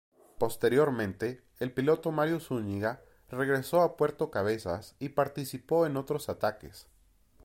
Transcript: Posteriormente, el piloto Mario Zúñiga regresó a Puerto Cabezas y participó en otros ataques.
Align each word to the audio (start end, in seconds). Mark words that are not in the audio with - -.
Posteriormente, 0.39 1.43
el 1.59 1.73
piloto 1.73 2.11
Mario 2.11 2.39
Zúñiga 2.39 3.03
regresó 3.29 3.81
a 3.81 3.97
Puerto 3.97 4.31
Cabezas 4.31 4.95
y 4.97 5.09
participó 5.09 5.85
en 5.85 5.95
otros 5.95 6.27
ataques. 6.27 6.87